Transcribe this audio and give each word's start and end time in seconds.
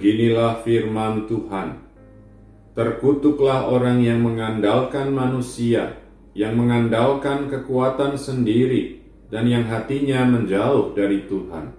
Beginilah 0.00 0.64
firman 0.64 1.28
Tuhan. 1.28 1.76
Terkutuklah 2.72 3.68
orang 3.68 4.00
yang 4.00 4.24
mengandalkan 4.24 5.12
manusia, 5.12 6.00
yang 6.32 6.56
mengandalkan 6.56 7.52
kekuatan 7.52 8.16
sendiri, 8.16 8.96
dan 9.28 9.44
yang 9.44 9.68
hatinya 9.68 10.24
menjauh 10.24 10.96
dari 10.96 11.28
Tuhan. 11.28 11.76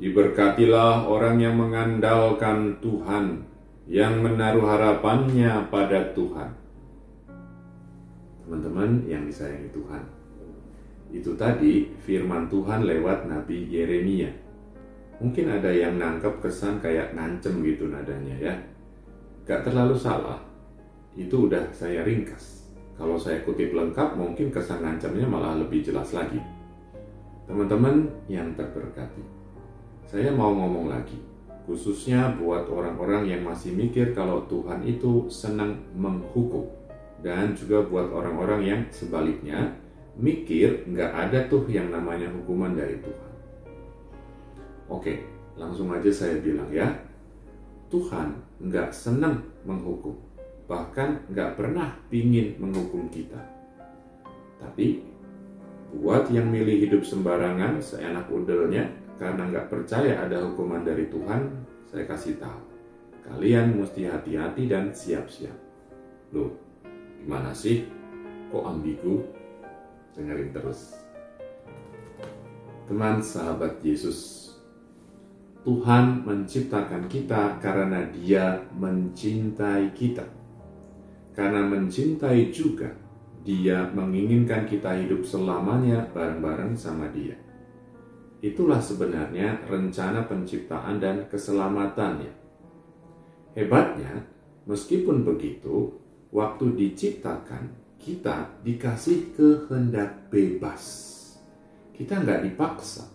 Diberkatilah 0.00 1.04
orang 1.04 1.44
yang 1.44 1.60
mengandalkan 1.60 2.80
Tuhan, 2.80 3.52
yang 3.84 4.24
menaruh 4.24 4.64
harapannya 4.64 5.68
pada 5.68 6.08
Tuhan. 6.16 6.56
Teman-teman 8.48 9.04
yang 9.04 9.28
disayangi 9.28 9.68
Tuhan, 9.76 10.08
itu 11.12 11.36
tadi 11.36 11.84
firman 12.00 12.48
Tuhan 12.48 12.88
lewat 12.88 13.28
Nabi 13.28 13.68
Yeremia 13.68 14.43
mungkin 15.22 15.50
ada 15.50 15.70
yang 15.70 15.98
nangkep 15.98 16.42
kesan 16.42 16.82
kayak 16.82 17.14
ngancem 17.14 17.62
gitu 17.62 17.90
nadanya 17.90 18.34
ya. 18.38 18.54
Gak 19.44 19.68
terlalu 19.68 19.94
salah, 19.98 20.40
itu 21.14 21.46
udah 21.46 21.68
saya 21.70 22.02
ringkas. 22.02 22.64
Kalau 22.94 23.18
saya 23.18 23.42
kutip 23.42 23.74
lengkap 23.74 24.14
mungkin 24.14 24.54
kesan 24.54 24.80
ngancemnya 24.80 25.26
malah 25.26 25.58
lebih 25.58 25.82
jelas 25.82 26.14
lagi. 26.14 26.38
Teman-teman 27.44 28.08
yang 28.30 28.56
terberkati, 28.56 29.20
saya 30.08 30.32
mau 30.32 30.56
ngomong 30.56 30.88
lagi, 30.88 31.20
khususnya 31.68 32.32
buat 32.40 32.70
orang-orang 32.72 33.28
yang 33.28 33.44
masih 33.44 33.76
mikir 33.76 34.16
kalau 34.16 34.48
Tuhan 34.48 34.80
itu 34.88 35.28
senang 35.28 35.76
menghukum, 35.92 36.64
dan 37.20 37.52
juga 37.52 37.84
buat 37.84 38.08
orang-orang 38.16 38.60
yang 38.64 38.80
sebaliknya 38.88 39.76
mikir 40.16 40.88
nggak 40.88 41.12
ada 41.12 41.44
tuh 41.50 41.68
yang 41.68 41.92
namanya 41.92 42.32
hukuman 42.32 42.72
dari 42.72 42.96
Tuhan. 43.02 43.33
Oke, 44.88 45.24
langsung 45.56 45.88
aja 45.92 46.10
saya 46.12 46.36
bilang 46.40 46.68
ya. 46.68 46.92
Tuhan 47.88 48.36
nggak 48.58 48.90
senang 48.90 49.44
menghukum, 49.62 50.18
bahkan 50.66 51.22
nggak 51.30 51.54
pernah 51.56 51.94
pingin 52.10 52.58
menghukum 52.58 53.06
kita. 53.08 53.38
Tapi 54.58 55.04
buat 55.94 56.26
yang 56.34 56.50
milih 56.50 56.88
hidup 56.88 57.02
sembarangan 57.06 57.78
seenak 57.78 58.26
udelnya 58.28 58.90
karena 59.14 59.46
nggak 59.46 59.70
percaya 59.70 60.26
ada 60.26 60.42
hukuman 60.42 60.82
dari 60.82 61.06
Tuhan, 61.06 61.54
saya 61.86 62.04
kasih 62.04 62.34
tahu. 62.42 62.60
Kalian 63.24 63.78
mesti 63.78 64.04
hati-hati 64.04 64.68
dan 64.68 64.92
siap-siap. 64.92 65.56
Loh, 66.34 66.52
gimana 67.22 67.56
sih? 67.56 67.88
Kok 68.52 68.64
ambigu? 68.68 69.24
Dengerin 70.12 70.52
terus. 70.52 70.98
Teman 72.84 73.24
sahabat 73.24 73.80
Yesus 73.80 74.53
Tuhan 75.64 76.28
menciptakan 76.28 77.08
kita 77.08 77.56
karena 77.56 78.04
Dia 78.12 78.60
mencintai 78.76 79.96
kita. 79.96 80.28
Karena 81.32 81.64
mencintai 81.64 82.52
juga, 82.52 82.92
Dia 83.40 83.88
menginginkan 83.96 84.68
kita 84.68 84.92
hidup 85.00 85.24
selamanya 85.24 86.04
bareng-bareng 86.12 86.76
sama 86.76 87.08
Dia. 87.16 87.32
Itulah 88.44 88.76
sebenarnya 88.76 89.64
rencana 89.64 90.28
penciptaan 90.28 91.00
dan 91.00 91.24
keselamatannya. 91.32 92.44
Hebatnya, 93.56 94.20
meskipun 94.68 95.24
begitu, 95.24 95.96
waktu 96.28 96.76
diciptakan, 96.76 97.72
kita 97.96 98.60
dikasih 98.60 99.32
kehendak 99.32 100.28
bebas. 100.28 100.84
Kita 101.96 102.20
nggak 102.20 102.52
dipaksa 102.52 103.13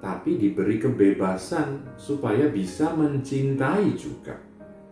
tapi 0.00 0.36
diberi 0.36 0.76
kebebasan 0.76 1.96
supaya 1.96 2.52
bisa 2.52 2.92
mencintai 2.92 3.96
juga, 3.96 4.36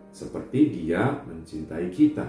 seperti 0.09 0.73
Dia 0.73 1.21
mencintai 1.25 1.87
kita. 1.93 2.25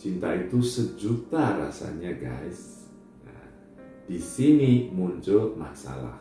Cinta 0.00 0.32
itu 0.32 0.64
sejuta 0.64 1.60
rasanya, 1.60 2.16
guys. 2.16 2.88
Nah, 3.20 3.44
di 4.08 4.16
sini 4.16 4.88
muncul 4.88 5.52
masalah. 5.60 6.16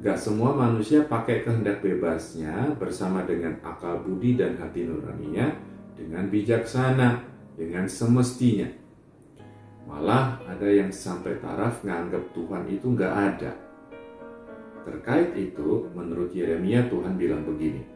Gak 0.00 0.18
semua 0.18 0.56
manusia 0.56 1.04
pakai 1.06 1.44
kehendak 1.44 1.84
bebasnya 1.84 2.74
bersama 2.74 3.22
dengan 3.22 3.60
akal 3.62 4.02
budi 4.02 4.34
dan 4.34 4.58
hati 4.58 4.88
nuraninya 4.88 5.52
dengan 5.94 6.26
bijaksana, 6.26 7.22
dengan 7.54 7.86
semestinya. 7.86 8.66
Malah 9.86 10.40
ada 10.48 10.66
yang 10.66 10.90
sampai 10.90 11.38
taraf 11.38 11.84
nganggap 11.84 12.32
Tuhan 12.34 12.64
itu 12.72 12.96
gak 12.96 13.14
ada 13.14 13.52
Terkait 14.82 15.34
itu, 15.38 15.86
menurut 15.94 16.34
Yeremia 16.34 16.90
Tuhan 16.90 17.14
bilang 17.14 17.46
begini. 17.46 17.86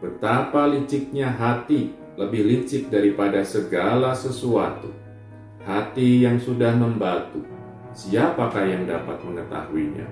Betapa 0.00 0.66
liciknya 0.66 1.30
hati, 1.30 1.92
lebih 2.16 2.42
licik 2.44 2.88
daripada 2.88 3.44
segala 3.44 4.16
sesuatu. 4.16 4.90
Hati 5.62 6.26
yang 6.26 6.42
sudah 6.42 6.74
membatu, 6.74 7.44
siapakah 7.94 8.66
yang 8.66 8.88
dapat 8.88 9.20
mengetahuinya? 9.22 10.08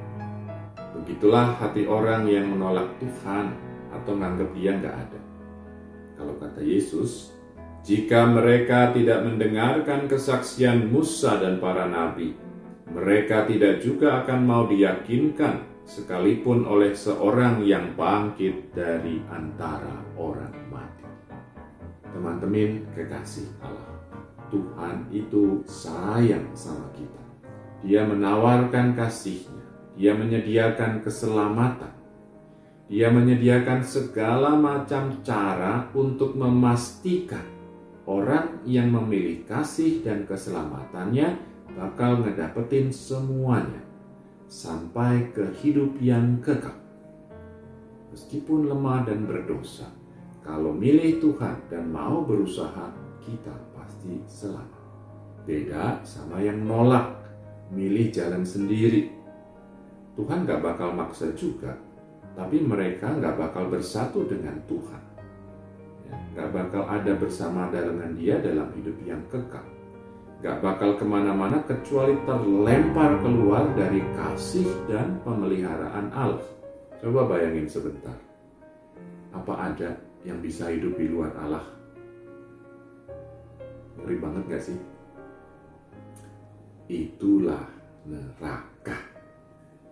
Begitulah 0.95 1.59
hati 1.59 1.89
orang 1.91 2.29
yang 2.31 2.53
menolak 2.53 2.87
Tuhan 3.03 3.57
atau 3.91 4.13
menganggap 4.15 4.51
dia 4.55 4.79
nggak 4.79 4.97
ada. 5.09 5.21
Kalau 6.15 6.35
kata 6.39 6.61
Yesus, 6.63 7.35
jika 7.81 8.29
mereka 8.29 8.93
tidak 8.93 9.25
mendengarkan 9.25 10.05
kesaksian 10.05 10.93
Musa 10.93 11.41
dan 11.41 11.59
para 11.59 11.89
nabi, 11.89 12.37
mereka 12.91 13.47
tidak 13.47 13.79
juga 13.79 14.23
akan 14.23 14.41
mau 14.43 14.67
diyakinkan 14.67 15.87
sekalipun 15.87 16.67
oleh 16.67 16.95
seorang 16.95 17.63
yang 17.63 17.95
bangkit 17.95 18.75
dari 18.75 19.23
antara 19.31 20.03
orang 20.19 20.55
mati. 20.71 21.07
Teman-teman 22.11 22.87
kekasih 22.95 23.47
Allah, 23.63 23.95
Tuhan 24.51 25.07
itu 25.15 25.63
sayang 25.67 26.51
sama 26.55 26.91
kita. 26.95 27.25
Dia 27.87 28.03
menawarkan 28.05 28.99
kasihnya, 28.99 29.63
dia 29.95 30.13
menyediakan 30.19 31.01
keselamatan, 31.07 31.95
dia 32.91 33.09
menyediakan 33.15 33.87
segala 33.87 34.59
macam 34.59 35.23
cara 35.23 35.87
untuk 35.95 36.35
memastikan 36.35 37.47
orang 38.11 38.59
yang 38.67 38.91
memilih 38.91 39.47
kasih 39.47 40.03
dan 40.03 40.27
keselamatannya 40.27 41.50
bakal 41.79 42.23
ngedapetin 42.25 42.91
semuanya 42.91 43.83
sampai 44.51 45.31
ke 45.31 45.55
hidup 45.63 45.95
yang 46.03 46.43
kekal. 46.43 46.75
Meskipun 48.11 48.67
lemah 48.67 49.07
dan 49.07 49.23
berdosa, 49.23 49.87
kalau 50.43 50.75
milih 50.75 51.23
Tuhan 51.23 51.63
dan 51.71 51.87
mau 51.87 52.27
berusaha, 52.27 52.91
kita 53.23 53.55
pasti 53.71 54.19
selamat. 54.27 54.83
Beda 55.47 56.03
sama 56.03 56.43
yang 56.43 56.67
nolak, 56.67 57.15
milih 57.71 58.11
jalan 58.11 58.43
sendiri. 58.43 59.15
Tuhan 60.19 60.43
gak 60.43 60.59
bakal 60.59 60.91
maksa 60.91 61.31
juga, 61.39 61.79
tapi 62.35 62.59
mereka 62.59 63.15
gak 63.15 63.39
bakal 63.39 63.71
bersatu 63.71 64.27
dengan 64.27 64.59
Tuhan. 64.67 65.03
Ya, 66.11 66.19
gak 66.35 66.51
bakal 66.51 66.83
ada 66.91 67.15
bersama 67.15 67.71
dengan 67.71 68.11
dia 68.19 68.43
dalam 68.43 68.75
hidup 68.75 68.99
yang 69.07 69.23
kekal 69.31 69.80
gak 70.41 70.65
bakal 70.65 70.97
ke 70.97 71.05
mana-mana 71.05 71.61
kecuali 71.69 72.17
terlempar 72.25 73.21
keluar 73.21 73.69
dari 73.77 74.01
kasih 74.17 74.69
dan 74.89 75.21
pemeliharaan 75.21 76.09
Allah. 76.17 76.49
Coba 76.97 77.29
bayangin 77.29 77.69
sebentar. 77.69 78.17
Apa 79.37 79.73
ada 79.73 80.01
yang 80.25 80.41
bisa 80.41 80.73
hidup 80.73 80.97
di 80.97 81.13
luar 81.13 81.33
Allah? 81.37 81.65
Ngeri 84.01 84.17
banget 84.17 84.45
gak 84.49 84.65
sih? 84.65 84.79
Itulah 86.89 87.65
neraka. 88.09 88.97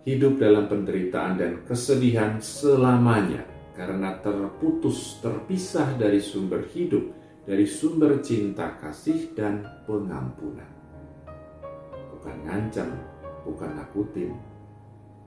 Hidup 0.09 0.41
dalam 0.41 0.65
penderitaan 0.65 1.37
dan 1.37 1.61
kesedihan 1.69 2.41
selamanya 2.41 3.45
karena 3.77 4.17
terputus, 4.19 5.21
terpisah 5.21 5.93
dari 5.93 6.17
sumber 6.17 6.65
hidup 6.73 7.05
dari 7.49 7.65
sumber 7.65 8.21
cinta 8.21 8.77
kasih 8.77 9.33
dan 9.33 9.65
pengampunan. 9.89 10.69
Bukan 12.13 12.45
ngancam, 12.45 12.93
bukan 13.41 13.73
nakutin, 13.73 14.37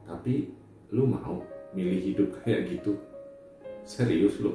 tapi 0.06 0.54
lu 0.94 1.10
mau 1.10 1.42
milih 1.74 1.98
hidup 1.98 2.30
kayak 2.46 2.70
gitu? 2.70 2.94
Serius 3.82 4.38
lu? 4.38 4.54